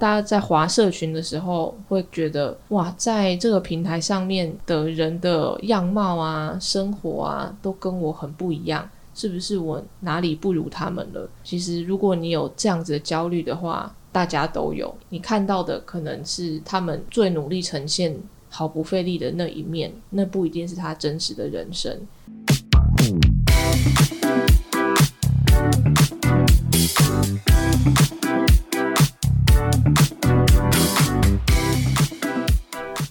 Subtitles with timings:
[0.00, 11.28] 大家在滑社群的时候，会觉得哇，在这个平台上面的人的样貌啊、生活啊，都跟我很不一样，是不是我哪里不如他们了？
[11.42, 14.96] 其实，如果你有这样子的焦虑的话，大家都有。
[15.08, 18.16] 你看到的可能是他们最努力呈现、
[18.48, 22.06] 毫不费力的那一面，那不一定是他真实的人生。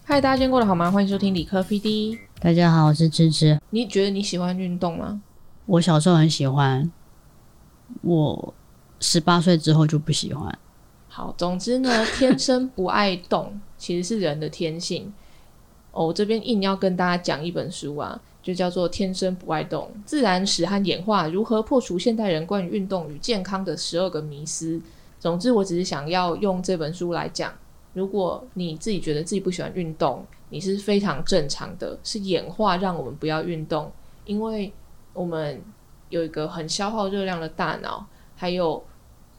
[0.09, 0.89] 嗨，大家今天过得好吗？
[0.89, 2.17] 欢迎收听理科 PD。
[2.39, 3.59] 大家好，我是芝芝。
[3.71, 5.21] 你觉得你喜欢运动吗？
[5.65, 6.89] 我小时候很喜欢，
[8.03, 8.53] 我
[9.01, 10.57] 十八岁之后就不喜欢。
[11.09, 15.13] 好，总之呢， 天生不爱动其实是人的天性。
[15.91, 24.77] 哦，我这边硬要跟大家讲一本书啊，就叫做《天生不爱动：自然史和演化如何破除现代人关于运动与健康的十二个迷思》。
[25.19, 27.51] 总之，我只是想要用这本书来讲。
[27.97, 33.91] 如果你自己觉得自己不喜欢运动，你是非常正常的，是演化让我们不要运动，
[34.23, 34.71] 因为
[35.13, 35.59] 我们
[36.09, 38.85] 有一个很消耗热量的大脑，还有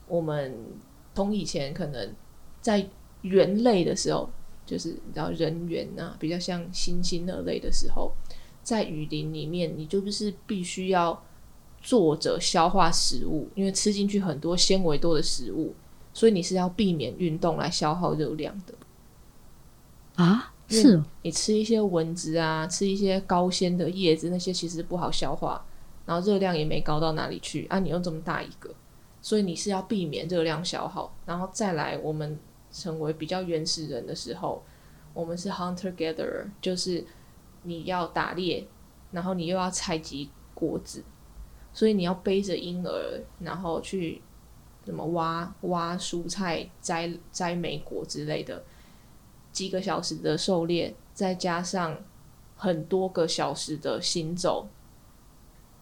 [0.09, 0.59] 我们
[1.15, 2.13] 从以前可能
[2.61, 2.85] 在
[3.23, 4.29] 猿类的时候，
[4.67, 8.13] 就是你知道人猿啊，比较像猩猩那类的时候，
[8.65, 11.23] 在雨林里面，你就是必须要
[11.81, 15.73] 坐着消化食物，因为吃进去很多纤维多的食物。
[16.19, 18.75] 所以你是要避免运动来消耗热量的
[20.17, 20.53] 啊？
[20.67, 25.65] 是，你吃一些蚊子啊，吃一些高纤的叶子，那些其实不好消化，
[26.05, 27.79] 然后热量也没高到哪里去啊。
[27.79, 28.75] 你又这么大一个，
[29.23, 32.37] 所以你是要避免热量消耗，然后再来我们
[32.73, 34.61] 成为比较原始人的时候，
[35.15, 37.05] 我们是 hunter gatherer，就是
[37.63, 38.67] 你要打猎，
[39.13, 41.05] 然后你又要采集果子，
[41.73, 44.21] 所以你要背着婴儿，然后去。
[44.89, 48.65] 什么挖挖蔬菜、摘摘莓果之类的，
[49.53, 51.95] 几个小时的狩猎，再加上
[52.57, 54.67] 很多个小时的行走，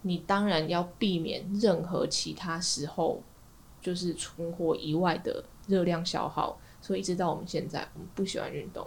[0.03, 3.23] 你当然要避免任何其他时候
[3.81, 6.59] 就是存活以外的热量消耗。
[6.83, 8.85] 所以一直到我们现在，我们不喜欢运动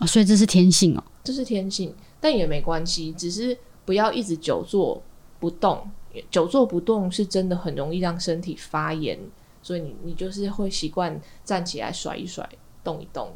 [0.00, 5.00] 啊，所以这是天性哦，这是天性，但也没关系，只是不要一直久坐
[5.38, 5.88] 不动。
[6.30, 9.18] 久坐不动是真的很容易让身体发炎，
[9.62, 12.48] 所以你你就是会习惯站起来甩一甩、
[12.82, 13.32] 动一动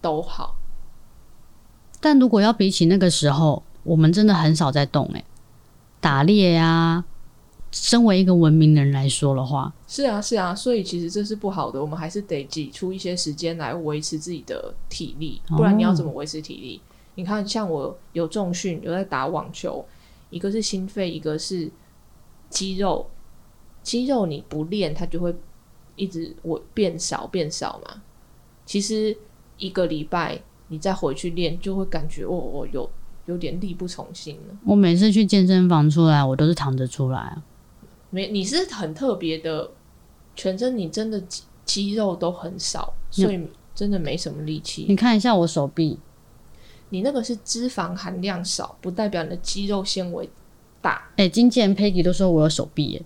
[0.00, 0.54] 都好。
[2.00, 5.24] 但如果要比起那个时候，我们真的很少在动诶，
[6.00, 7.04] 打猎呀，
[7.70, 16.80] 身为一个文明的人来说的话，是啊是啊，所以其实这是不好的，我们还是得挤出一些时间来维持自己的体力，不然你要怎么维持体力？
[17.16, 19.84] 你看，像我有重训，有在打网球，
[20.30, 21.70] 一个是心肺，一个是。
[22.52, 23.08] 肌肉，
[23.82, 25.34] 肌肉你不练，它就会
[25.96, 28.02] 一直我变少变少嘛。
[28.66, 29.16] 其实
[29.56, 32.88] 一个礼拜你再回去练，就会感觉哦，我有
[33.24, 34.56] 有点力不从心了。
[34.66, 37.42] 我每次去健身房出来，我都是躺着出来啊。
[38.10, 39.70] 没，你是很特别的，
[40.36, 44.84] 全身你真的肌肌肉都很少，所以真的没什么力气。
[44.88, 45.98] 你看一下我手臂，
[46.90, 50.28] 你那个是脂肪含量少，不代表你的肌肉纤维。
[50.82, 53.02] 大哎，经纪人 Peggy 都说我有手臂耶。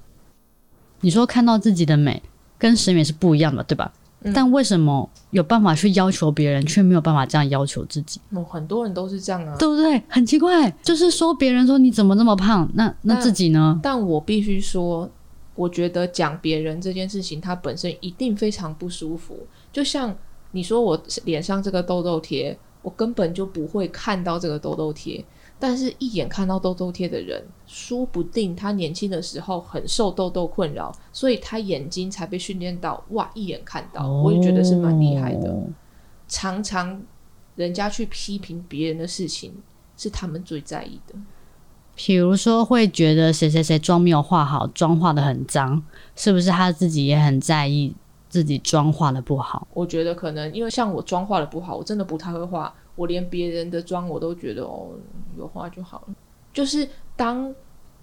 [1.02, 2.20] 你说看到自己的美
[2.58, 3.92] 跟审美是不一样的，对吧？
[4.34, 8.20] 但为什么有办法去要求别人，却没有办法这样要求自己？
[8.30, 10.02] 哦，很多人都是这样啊，对不对？
[10.08, 13.78] 很奇怪，就是说别人说你怎么那么胖，那那自己呢？
[13.82, 15.08] 但我必须说，
[15.54, 19.46] 我觉得讲别人这件事情，它本身一定非常不舒服。
[19.70, 20.16] 就像
[20.50, 25.22] 你说我脸上这个痘痘贴，我根本就不会看到这个痘痘贴。
[25.58, 34.06] 但是，一眼看到痘痘贴的人，说不定他年轻的时候很受痘痘困扰，所以他眼睛才被训练到哇，一眼看到。
[34.06, 35.56] 我也觉得是蛮厉害的。
[36.28, 37.00] 常常
[37.54, 39.54] 人家去批评别人的事情，
[39.96, 41.14] 是他们最在意的。
[41.94, 45.82] 比如说，会觉得谁谁谁妆没有化好，妆化的很脏，
[46.14, 47.94] 是不是他自己也很在意
[48.28, 49.66] 自己妆化的不好？
[49.72, 52.74] 我觉得可能因为像我妆化的不好，我真的不太会画。
[52.96, 54.88] 我连别人的妆我都觉得哦，
[55.36, 56.14] 有画就好了。
[56.52, 57.54] 就是当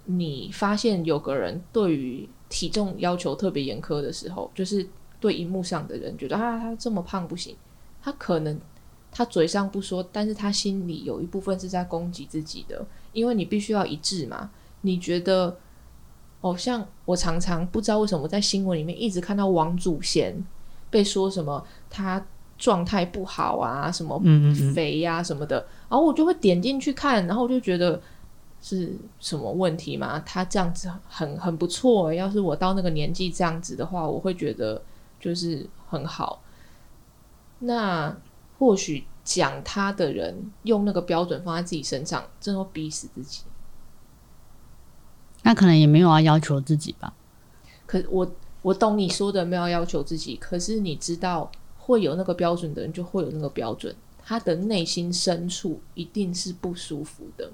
[0.04, 4.88] 你发现有个人对于体重要求特别严苛的时候，就是
[5.18, 7.56] 对荧幕上的人觉得啊，他这么胖不行。
[8.00, 8.60] 他可能
[9.10, 14.50] 他嘴上不说，但是他心里有一部分是在攻击自己的，因为你必须要一致嘛。
[14.82, 15.58] 你觉得，
[16.40, 20.44] 哦，像我常常不知道为什么在新闻里面一直看到王祖贤
[20.88, 22.24] 被说什么他。
[22.56, 24.20] 状态不好啊，什么
[24.74, 25.56] 肥呀什么的，
[25.88, 28.00] 然后我就会点进去看，然后我就觉得
[28.62, 30.18] 是什么问题嘛？
[30.20, 34.82] 他这样子很很不错，要是我到那个年纪这样子的话，我会觉得
[35.18, 36.42] 就是很好。
[37.60, 38.16] 那
[38.58, 43.42] 或许讲他的人用那个标准放在自己身上，真会逼死自己。
[45.42, 47.12] 那可能也没有要要求自己吧。
[47.86, 48.30] 可我
[48.62, 51.50] 我懂你说的没有要求自己，可是你知道
[51.86, 53.94] 会有那个标准的人就会有那个标准，
[54.24, 57.50] 他的内心深处一定是不舒服的。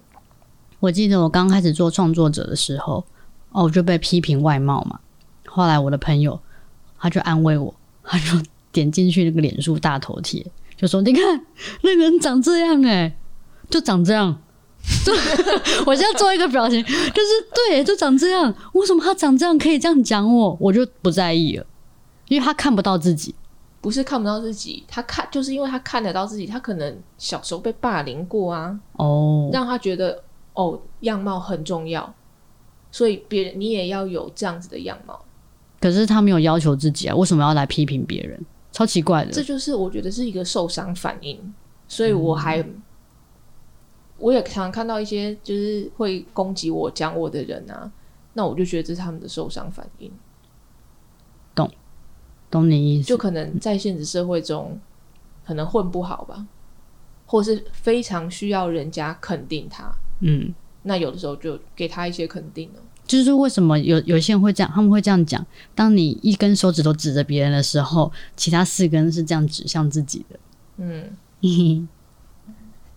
[0.78, 3.04] 我记得我刚开始做创作者的时候，
[3.50, 5.00] 哦，我就被批评外貌嘛。
[5.46, 6.40] 后来我的朋友
[6.96, 7.74] 他就安慰我，
[8.04, 8.40] 他就
[8.70, 11.44] 点进去那个脸书大头贴，就说：“你看
[11.82, 13.16] 那个人长这样，哎，
[13.68, 14.40] 就长这样。”
[15.04, 15.12] 就
[15.84, 17.28] 我现在做一个表情，就是
[17.68, 18.54] 对，就长这样。
[18.72, 20.56] 为什么他长这样可以这样讲我？
[20.58, 21.66] 我就不在意了，
[22.28, 23.34] 因为他看不到自己，
[23.80, 30.22] 不是看不到自己，他看就是因为他看得到自己，他可能小时候被霸凌过啊，哦，让他觉得
[30.54, 32.14] 哦样貌很重要，
[32.90, 35.24] 所以别人你也要有这样子的样貌。
[35.80, 38.38] 可是他没有要求自己啊，为什么要来批评别人？
[38.72, 39.32] 超奇怪的。
[39.32, 41.54] 这就是我觉得是一个受伤反应，
[41.88, 42.64] 所以我还。
[44.18, 47.90] 我也常看到一些就是会攻击我、讲我的人啊，
[48.34, 50.12] 那我就觉得这是他们的受伤反应。
[52.50, 53.08] 懂，懂你意思。
[53.08, 54.78] 就可能在现实社会中，
[55.46, 56.46] 可能混不好吧，
[57.26, 59.90] 或是非常需要人家肯定他。
[60.20, 62.80] 嗯，那有的时候就给他一些肯定了。
[63.06, 65.44] 就是为什么有有些人会这样，他们会这样讲：，
[65.74, 70.38] 当你一根手指头指着别人的时候，其他四根是这样指向自己的。
[70.76, 71.16] 嗯。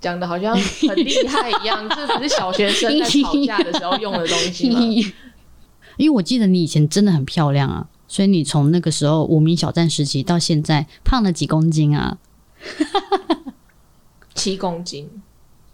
[0.01, 4.81] 讲的好像很厉害一样，这只是小学生在吵架的时候用的东西吗？
[5.95, 12.19] 因为我记得你以前真的很漂亮啊，所以你从那个时候无名小站时期到现在胖了几公斤啊？
[14.35, 15.09] 七公斤，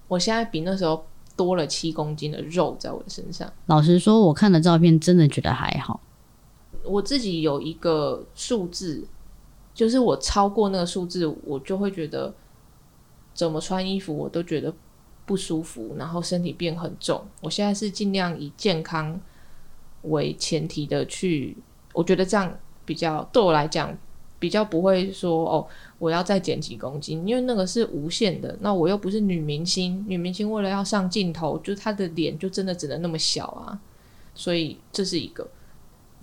[0.08, 1.06] 我现在比那时候
[1.36, 3.52] 多了七公斤的肉在我的身上。
[3.66, 6.00] 老实说，我看的照片真的觉得还好。
[6.86, 9.06] 我自己有一个数字，
[9.74, 12.34] 就是我超过那个数字，我就会觉得。
[13.34, 14.74] 怎么穿衣服我都觉得
[15.26, 17.22] 不舒服，然后身体变很重。
[17.42, 19.20] 我现在是尽量以健康
[20.04, 21.56] 为前提的去，
[22.00, 23.96] 我觉得这样比较对我来讲
[24.40, 25.68] 比较不会说哦，
[25.98, 28.58] 我要再减几公斤，因为那个是无限的。
[28.62, 33.78] 那我又不是女明星，女明星为了要上镜头，就她的脸就真的只能那么小啊。
[34.34, 35.46] 所以这是一个。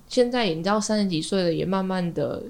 [0.08, 2.42] 现在你知道三十几岁了，也慢慢的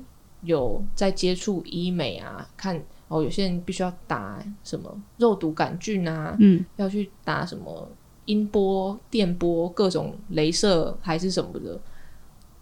[0.43, 2.81] 有在接触医美啊，看。
[3.09, 7.89] 哦，有些人必须要打什么肉毒杆菌啊，嗯，要去打什么
[8.25, 11.79] 音波、电波、各种镭射还是什么的。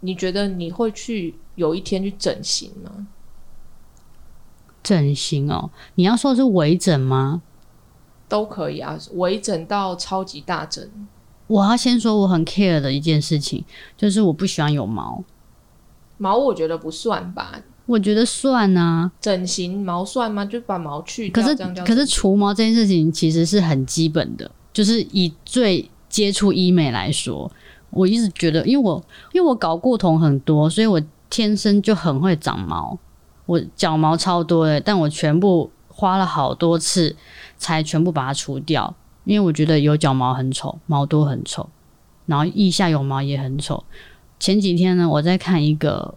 [0.05, 3.07] 你觉得你会去有一天去整形吗？
[4.83, 7.41] 整形哦，你要说的是微整吗？
[8.29, 10.87] 都可以啊，微整到超级大整。
[11.47, 13.65] 我要先说我很 care 的一件事情，
[13.97, 15.25] 就是我不喜欢有毛。
[16.19, 17.63] 毛我觉得不算吧。
[17.87, 20.45] 我觉得算啊，整形毛算吗？
[20.45, 21.43] 就把毛去掉。
[21.43, 27.51] 可是可是除毛这件事情其实是很基本的，就是以最接触医美来说，
[27.95, 29.03] 我一直觉得，因为我
[29.33, 31.01] 因为我搞过头很多，所以我
[31.31, 32.99] 天生就很会长毛，
[33.47, 37.17] 我脚毛超多的，但我全部花了好多次
[37.57, 38.95] 才全部把它除掉，
[39.25, 41.69] 因为我觉得有脚毛很丑，毛多很丑，
[42.27, 43.85] 然后腋下有毛也很丑。
[44.39, 46.15] 前几天呢，我在看一个。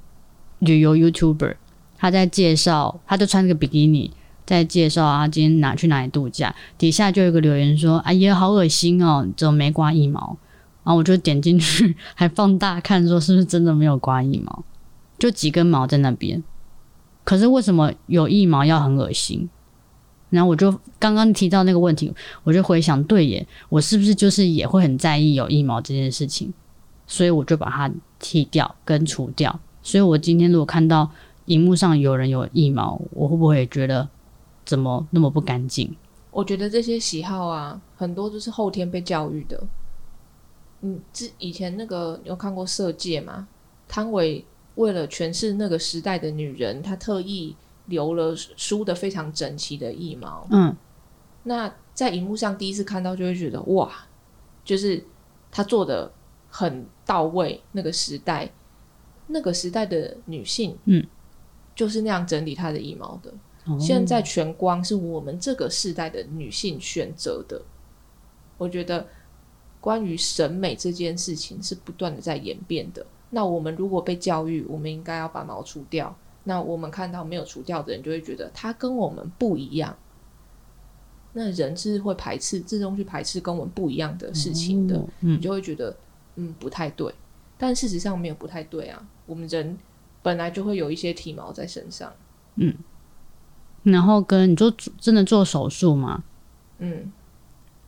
[0.62, 1.54] 旅游 YouTuber，
[2.00, 4.10] 他在介绍，他就穿这个比基尼
[4.44, 10.36] 在介绍啊，今天哪去哪里度假，底下就有个留言说：“哎呀，好恶心哦，怎么没刮一毛？”
[10.88, 14.64] 然后我就点进去，还放大看，说是不是真的没有刮一毛，
[15.20, 16.42] 就几根毛在那边。
[17.26, 19.50] 可是为什么有一毛要很恶心？
[20.30, 22.14] 然后我就刚刚提到那个问题，
[22.46, 26.54] 我就回想，对耶，我是不是就是也会很在意有一毛这件事情？
[27.06, 29.60] 所以我就把它剃掉跟除掉。
[29.84, 31.12] 所以，我今天如果看到
[31.48, 34.08] 荧幕上有人有腋毛，我会不会觉得
[34.64, 35.94] 怎么那么不干净？
[36.32, 39.62] 我觉得这些喜好啊，很多都是后天被教育的。
[40.82, 43.48] 嗯，之以前那个有看过《色戒》吗？
[43.88, 47.56] 汤唯为了诠释那个时代的女人，她特意
[47.86, 50.48] 留了梳的非常整齐的腋毛。
[50.52, 50.76] 嗯，
[51.44, 53.92] 那在荧幕上第一次看到，就会觉得哇，
[54.64, 55.04] 就是
[55.52, 56.12] 她做的
[56.50, 58.52] 很到位，那个时代。
[59.30, 61.06] 那个时代的女性，嗯，
[61.76, 63.34] 就是那样整理她的腋毛的。
[63.78, 67.62] 现在全光是我们这个时代的女性选择的。
[68.58, 69.06] 我觉得
[69.80, 73.06] 关于审美这件事情是不断的在演变的。
[73.30, 76.16] 那我们如果被教育，我们应该要把毛除掉。
[76.44, 79.96] 那我们看到没有除掉的人，就会觉得他跟我们不一样。
[81.34, 85.04] 那人是会排斥，自动去排斥跟我们不一样的事情的。
[85.20, 85.96] 你就会觉得，
[86.36, 87.14] 嗯，不太对。
[87.58, 89.06] 但事实上没有不太对啊。
[89.26, 89.78] 我们人
[90.24, 92.12] 本来就会有一些体毛在身上。
[92.56, 92.74] 嗯
[93.84, 96.24] 然后跟你做真的做手术吗？
[96.80, 97.12] 嗯，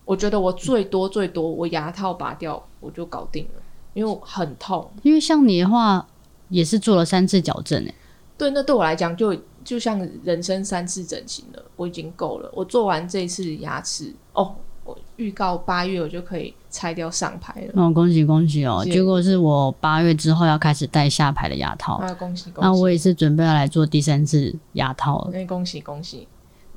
[0.10, 3.62] 我觉得我最多最多我牙套拔掉我就搞定了，
[3.94, 4.90] 因为我很痛。
[5.04, 6.04] 因为像你的话，
[6.48, 7.94] 也是做了三次矫正诶。
[8.36, 12.50] 对，那对我来讲就就像人生三次整形了，我已经够了。
[12.56, 17.74] 我做完这一次牙齿，哦，我预告八月我就可以拆掉上排了。
[17.76, 18.84] 哦，恭喜恭喜哦！
[18.84, 22.68] 结果是我八月之后要开始戴下排的牙套，啊，恭喜恭喜！
[22.68, 25.30] 那我也是准备要来做第三次牙套了。
[25.32, 26.28] 那恭喜恭喜！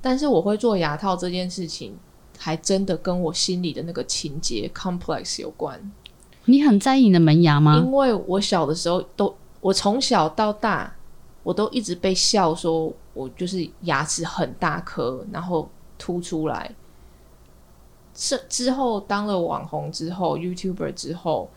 [0.03, 1.95] 但是我会做牙套这件事情，
[2.43, 5.81] 还真的跟我心里的那个情节 complex 有关。
[6.47, 7.77] 你很在意你的门牙吗？
[7.77, 10.93] 因为我小的时候都，我从小到大，
[11.45, 16.75] 我都一直被笑说我就是牙齿很大颗，然后凸出来。
[18.13, 21.49] 是之后当了网红之后，YouTuber 之后，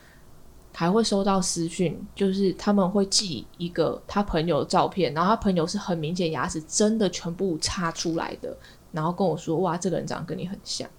[0.71, 8.55] 还会收到私讯，就是他们会寄一个他朋友的照片，然后他朋友是很明显牙齿真的全部插出来的，
[8.95, 10.89] 然后跟我说：“哇，这个人长得跟你很像。”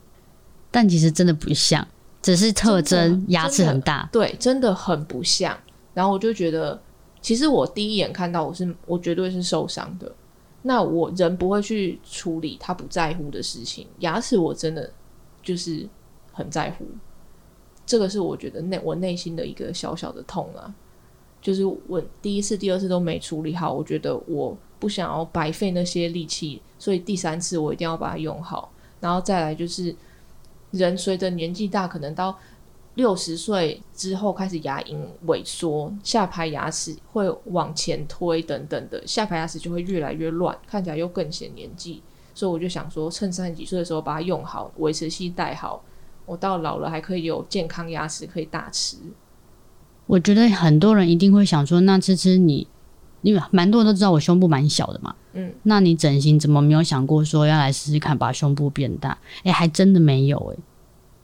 [0.71, 1.85] 但其实真的不像，
[2.21, 4.09] 只是特征牙齿很大。
[4.13, 5.59] 对，真的很不像。
[5.95, 6.79] 然后我就觉得，
[7.23, 10.13] 其实我第一眼看到我是，我绝对是受伤的。
[10.63, 14.91] 那我人不会去处理他不在乎的事情，牙齿我真的
[15.43, 15.89] 就是
[16.33, 16.85] 很在乎。
[17.87, 20.75] 这个是我觉得内我内心的一个小小的痛啊，
[21.47, 28.73] 就是我第一次、第二次都没处理好，我觉得我不想要白费那些力气，所以第三次我一定要把它用好。
[28.99, 29.95] 然后再来就是，
[30.73, 32.37] 人随着年纪大，可能到
[32.95, 42.03] 六十岁之后开始牙龈萎缩，下排牙齿会往前推等等的，下排牙齿就会越来越乱，看起来又更显年纪。
[42.35, 45.81] 所以我就想说，趁三十几岁的时候把它用好，维持期带好，
[46.25, 48.97] 我到老了还可以有健康牙齿可以大吃。
[50.07, 52.67] 我觉得很多人一定会想说，那吃吃你，
[53.23, 59.19] 因为蛮多人都知道我胸部蛮小的嘛，嗯，那你整形怎么没有想过说要来试试看把胸部变大？
[59.45, 60.59] 诶，还真的没有诶。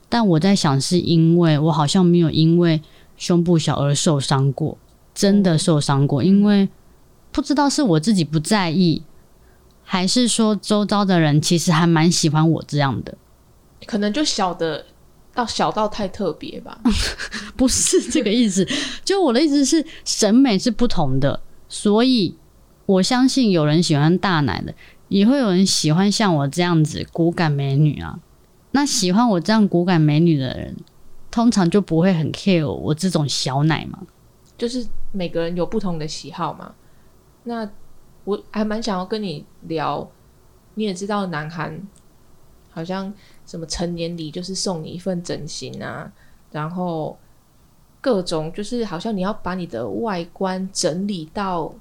[0.08, 2.82] 但我在想，是因为我好像没有因为
[3.16, 4.76] 胸部小而受伤过，
[5.14, 6.68] 真的受伤过，因为
[7.30, 9.02] 不知道是我自己不在意，
[9.84, 13.16] 还是说周遭的人其实还蛮喜欢我这样的。
[13.86, 14.84] 可能就小的
[15.34, 16.80] 到小到太特别吧。
[17.56, 18.66] 不是这个意思，
[19.04, 22.36] 就我的意思是审美是不同的，所以
[22.86, 24.74] 我相信有人喜欢大奶的，
[25.08, 28.18] 也会有人喜欢像我这样子骨感美女啊。
[28.72, 30.76] 那喜欢我这样骨感美女的人，
[31.30, 33.98] 通常就不会很 care 我这种小奶嘛。
[34.56, 36.74] 就是每个人有不同的喜好嘛。
[37.44, 37.68] 那
[38.24, 40.08] 我还蛮想要跟你聊，
[40.74, 41.80] 你也知道南韩
[42.72, 43.12] 好像
[43.46, 46.10] 什么成年礼就是送你一份整形啊，
[46.50, 47.16] 然后
[48.00, 51.72] 各种就是好像你要把你的外观整理到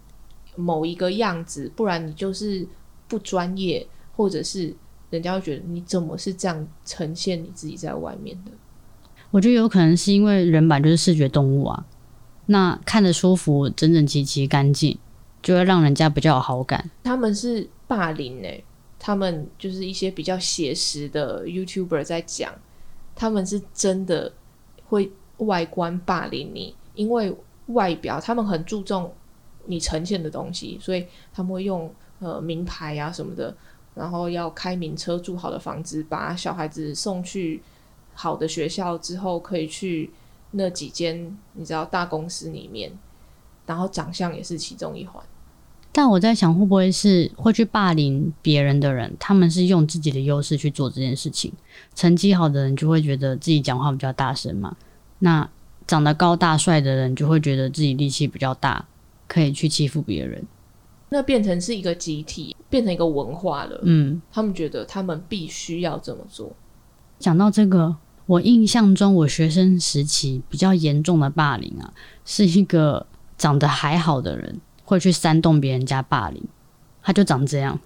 [0.55, 2.67] 某一个样子，不然你就是
[3.07, 4.75] 不专业，或者是
[5.09, 8.51] 人家会觉得你怎么是这样呈现你自己在外面的。
[9.31, 11.85] 我觉得有可能是因为人本来就是视觉动物啊，
[12.47, 14.99] 那看着舒服、整整齐齐、干净，
[15.41, 16.91] 就会让人家比较有好感。
[17.03, 18.63] 他们是霸凌诶、
[19.03, 22.53] 他们就是一些比较写实的 YouTuber 在讲，
[23.15, 24.31] 他们是真的
[24.85, 29.11] 会外观霸凌你，因为外表他们很注重
[29.65, 33.57] 你呈现的东西，所以他们会用呃名牌啊什么的，
[33.95, 37.63] 然后要开名车、住好的房子，把小孩子送去
[38.13, 40.11] 好的学校之后，可以去
[40.51, 42.91] 那几间你知道大公司里面，
[43.65, 45.23] 然后长相也是其中一环。
[45.93, 51.51] 但我在想，会不会是会去霸凌别人的人，他们是用自己的优势去做这件事情。
[51.93, 54.75] 成绩好的人就会觉得自己讲话比较大声嘛，
[55.19, 55.49] 那
[55.85, 58.85] 长得高大帅的人就会觉得自己力气比较大，
[59.27, 60.41] 可以去欺负别人。
[61.09, 63.77] 那变成是一个集体，变成一个文化了。
[63.83, 66.55] 嗯，他们觉得他们必须要这么做。
[67.19, 71.93] 讲到这个，我印象中我学生时期比较严重的霸凌啊，
[72.23, 73.05] 是一个
[73.37, 76.43] 长得还好的人会去煽动别人家霸凌，
[77.01, 77.79] 他就长这样。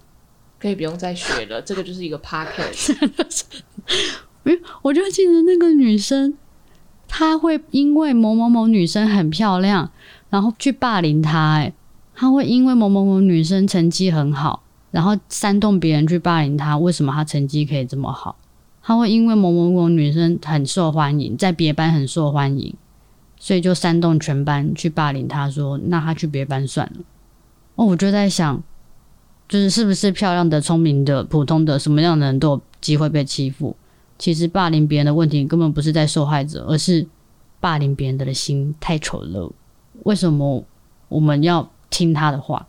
[0.58, 2.66] 可以不用再学了，这个就是一个 p o c k e
[3.28, 6.34] t 我就记得那个女生，
[7.06, 9.92] 她会因为某某某女生很漂亮，
[10.30, 11.58] 然后去霸凌她。
[11.58, 11.72] 哎，
[12.16, 16.76] 她会因为某某某女生成绩很好，然后煽动别人去霸凌她。
[16.76, 18.34] 为什么她成绩可以这么好？
[18.82, 22.74] 她会因为某某某女生很受欢迎，在别班很受欢迎，
[23.38, 27.04] 所以就煽动全班去霸凌他，说那他去别班算了。
[27.74, 28.62] 哦，我就在想，
[29.48, 33.76] 就是是不是漂亮的、聪明的、普通的，什么样的人都有机会被欺负？
[34.18, 37.06] 其实霸凌别人的问题根本不是在受害者，而是
[37.60, 39.52] 霸凌别人的心太丑陋。
[40.04, 40.64] 为什么
[41.08, 42.66] 我们要听他的话，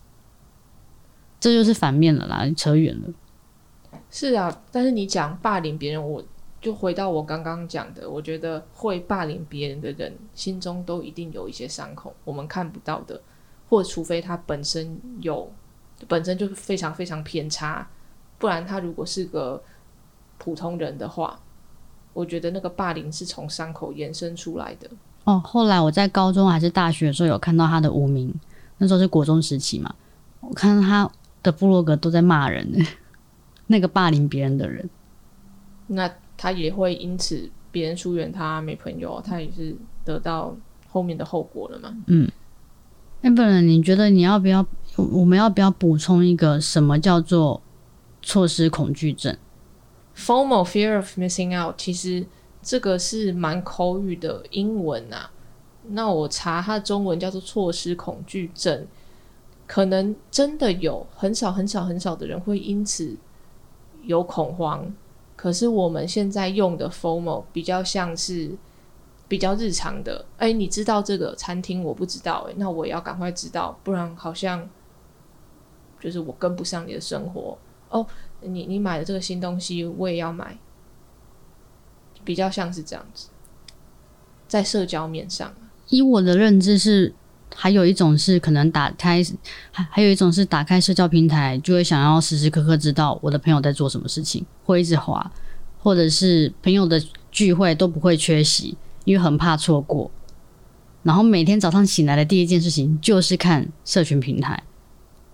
[1.40, 3.14] 这就是反面了啦，扯远了。
[4.12, 6.22] 是啊，但是你讲霸凌别人，我
[6.68, 13.22] 就回到我刚刚讲的，我觉得会霸凌别人的人心中都一定有一些伤口，我们看不到的，
[13.70, 15.50] 或除非他本身有，
[16.10, 17.88] 本身就是非常非常偏差，
[18.38, 19.64] 不然他如果是个
[20.38, 21.40] 普通人的话，
[22.12, 24.90] 我觉得那个霸凌是从伤口延伸出来的。
[25.24, 28.38] 哦，后来我在高中还是大学的时候有看到他的无名，
[28.80, 29.96] 那时候是国中时期嘛，
[30.42, 31.10] 我看到他
[31.42, 32.86] 的部落格都在骂人，
[33.68, 34.90] 那个霸凌别人的人，
[35.88, 39.75] 那他也会因此别人疏远他没朋友，他也是
[40.06, 40.56] 得到
[40.88, 41.98] 后面的后果了嘛。
[42.06, 42.29] 嗯。
[43.22, 44.65] 那不然你觉得你要不要？
[44.96, 47.62] 我们要不要补充一个什么叫做
[48.22, 49.36] 错失恐惧症
[50.15, 52.27] ？Formal fear of missing out，其实。
[52.60, 55.32] 这个是蛮口语的英文啊，
[55.89, 58.86] 那我查它的中文叫做错失恐惧症，
[59.65, 63.15] 可能真的有很少很少很少的人会因此
[64.03, 64.94] 有恐慌，
[65.38, 68.51] 可是我们现在用的 formal 比较像是
[69.29, 74.67] 比较日常的，哎，你知道这个餐厅我不知道，哎，那我也要赶快知道，不然好像
[76.01, 78.06] 就是我跟不上你的生活哦。
[78.41, 80.58] 你你买的这个新东西我也要买。
[82.25, 83.29] 比较像是这样子，
[84.50, 85.53] 在社交面上，
[85.88, 87.15] 以我的认知是，
[87.56, 89.24] 还有一种是可能打开，
[89.72, 95.32] 还还有一种是打开社交平台，就会想要时时刻刻知道我的朋友在做什么事情，会一直滑，
[95.80, 97.01] 或者是朋友的
[97.32, 100.12] 聚会都不会缺席，因为很怕错过。
[101.04, 104.62] 然后每天早上醒来的第一件事情就是看社群平台，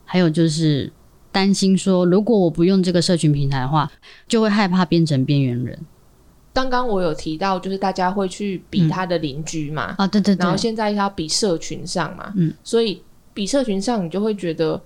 [0.05, 0.91] 还有就是
[1.31, 3.91] 担心说，如果我不用这个社群平台的话，
[4.27, 5.79] 就会害怕变成边缘人。
[6.53, 13.01] 刚刚我有提到，就是大家会去比他的邻居嘛，啊对对，然后现在要比社群上嘛，嗯，所以
[13.33, 14.79] 比社群上，你就会觉得，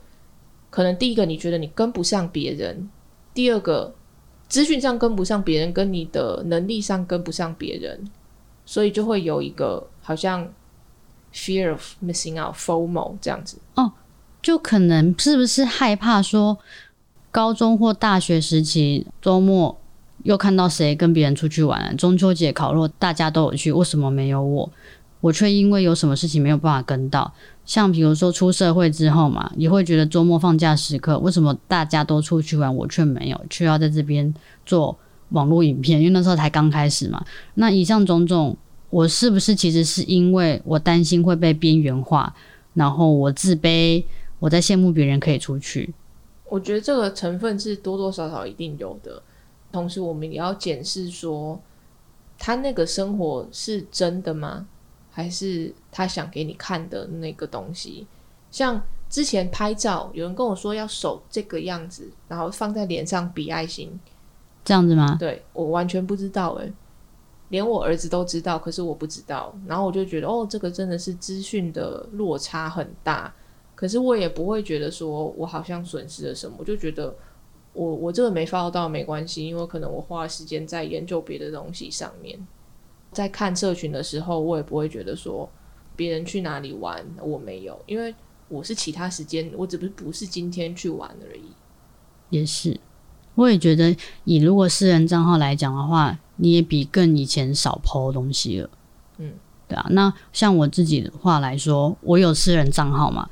[0.70, 2.90] 可能第一个你觉得你跟不上别人，
[3.34, 3.94] 第二个
[4.48, 8.10] 资讯上跟不上别人，跟你的能力上跟不上别人，
[8.66, 10.48] 所以就会有一个好像
[11.34, 13.92] fear of missing out FOMO 这样子，哦，
[14.42, 16.58] 就可能是不是害怕说
[17.30, 19.78] 高中或大学时期周末。
[20.24, 21.96] 又看到谁跟别人出去玩？
[21.98, 24.70] 中秋节烤肉，大家都有去，为什么没有我？
[25.20, 27.34] 我却因为有什么事情没有办法跟到。
[27.66, 34.32] 像比如说出社会之后嘛，也会觉得周末放假时刻，为什么大家都出去玩，我却没有，却要在这边
[34.66, 34.98] 做
[35.30, 36.00] 网络影片？
[36.00, 37.26] 因为那时候才刚开始嘛。
[37.56, 38.56] 那以上种种，
[38.90, 42.34] 我是不是其实是因为我担心会被边缘化，
[42.74, 44.04] 然后我自卑，
[44.40, 45.94] 我在羡慕别人可以出去？
[46.50, 49.22] 我觉得这个成分是多多少少一定有的。
[49.78, 51.62] 同时，我们也要检视说，
[52.38, 54.68] 他那个生活是真的吗？
[55.12, 58.06] 还是他想给你看的那个东西？
[58.52, 64.00] 像之前拍照，有人跟我说要手这个样子，然后放在脸上比爱心，
[64.66, 65.16] 这样子吗？
[65.20, 66.72] 对我完全不知道诶，
[67.50, 69.54] 连我儿子都知道，可是我不知道。
[69.66, 73.34] 然后我就觉得，哦，这个真的是资讯的落差很大。
[73.76, 77.16] 可是我也不会觉得说我好像损失了什么，我就觉得。
[77.78, 82.36] 我我这个没发到没关系，因为可能我花时间在研究别的东西上面，
[83.12, 85.48] 在看社群的时候，我也不会觉得说
[85.96, 88.16] 别人去哪里玩我没有，因为
[88.48, 91.44] 我是其他时间，我只不是不是今天去玩而已。
[92.32, 92.80] 也是，
[93.36, 98.70] 我也觉得以如果私人账号来讲的话，你也比更以前少抛东西了。
[99.20, 99.34] 嗯，
[99.68, 99.86] 对啊。
[99.92, 103.30] 那像我自己的话来说，我有私人账号嘛。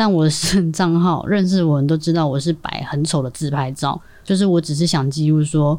[0.00, 5.78] 但我的私人账号，认识我人都知道我是摆很丑的自拍照，就是我只是想记录说，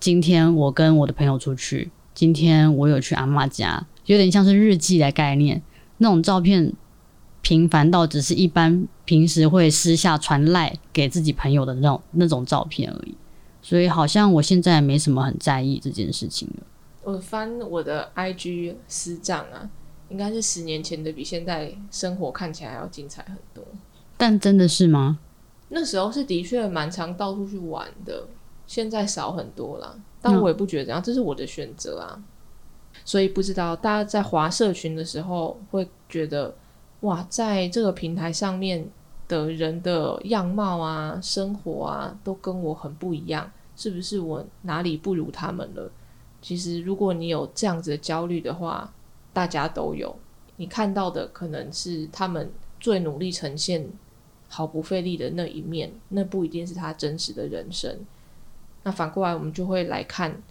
[0.00, 5.62] 今天我跟我的朋友出去，今天我有去阿妈家，有点像是日记的概念。
[5.98, 6.72] 那种照片
[7.42, 13.14] 平凡到只是一般平时会私下传赖给自己朋友的那种那种照片而已。
[13.62, 16.66] 所以好像我现在没什么很在意这件事情了。
[17.04, 19.70] 我翻我的 IG 私账啊。
[20.10, 23.49] 应该是十年前的比现在生活看起来要精彩很多，
[24.20, 25.18] 但真的是吗？
[25.70, 28.24] 那时候是的确蛮常到处去玩的，
[28.66, 29.98] 现在少很多了。
[30.20, 32.22] 但我也不觉得怎样，这是我的选择啊。
[33.02, 36.54] 所以不知道大家在华社群的时候会觉得，
[37.00, 38.86] 哇，在这个平台上面
[39.26, 45.90] 的人的样貌啊、生活啊，都跟我很不一样，是不是我哪里不如他们了？
[46.42, 48.92] 其实如果你有这样子的焦虑的话，
[49.32, 50.14] 大家都有，
[50.56, 53.88] 你看到的可能是他们最努力呈现
[54.50, 57.98] 毫不费力的那一面，那不一定是他真实的人生。
[58.82, 60.42] 那反过来，我们就会来看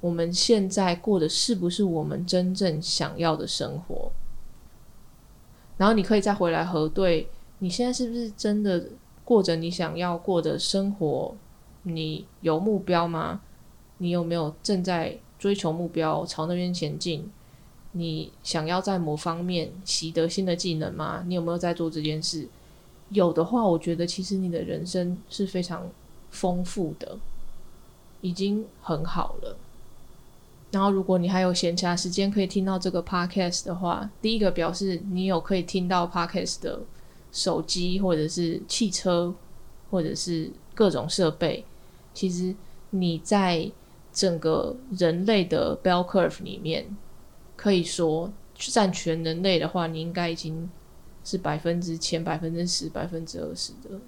[0.00, 4.10] 我们现在过的是不是我们真正想要的生活。
[5.76, 7.28] 然后你可以再回来核对
[7.60, 8.88] 你现在是不是真的
[9.24, 11.34] 过着你想要过的生活？
[11.84, 13.42] 你有目标吗？
[13.98, 17.30] 你有没有正在追求目标，朝那边前进？
[17.92, 21.22] 你想要在某方面习得新的技能吗？
[21.26, 22.48] 你有没有在做这件事？
[23.10, 25.88] 有的话，我觉得其实你的人生是非常
[26.30, 27.18] 丰富的，
[28.20, 29.56] 已经很好了。
[30.72, 36.80] 然后，如果你还有闲暇时间可以听到这个 podcast 的话，第一个表示你有可以听到 podcast 的
[37.30, 39.32] 手机或者是汽车
[39.90, 41.64] 或者是各种设备。
[42.12, 42.54] 其实
[42.90, 43.70] 你在
[44.12, 46.84] 整个人类的 bell curve 里面，
[47.54, 50.68] 可以说占全人类的话，你应该已经
[51.26, 53.98] 是百分之前百分之十、百分之二十的。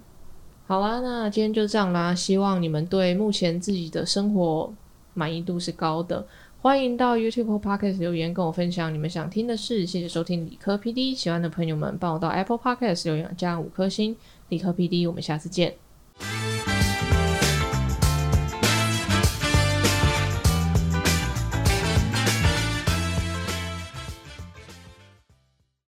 [0.68, 2.14] 好啦，那今天就这样啦。
[2.14, 4.72] 希望你们对目前自己的生活
[5.14, 6.24] 满意度是高的。
[6.61, 9.85] 欢迎到 YouTube Podcast 留言跟我分享你们想听的事。
[9.85, 14.16] 谢谢收听理科 PD，喜欢的朋友们帮我到 Apple Podcast 留言加五颗星。
[14.50, 15.74] 理科 PD，我们下次见。